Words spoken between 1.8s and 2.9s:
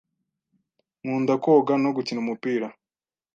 no gukina umupira.